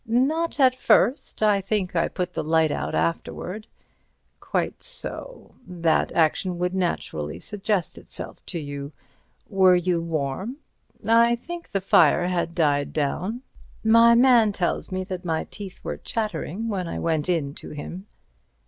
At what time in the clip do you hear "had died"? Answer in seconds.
12.27-12.93